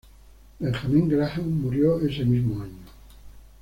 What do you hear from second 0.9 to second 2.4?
Graham murió ese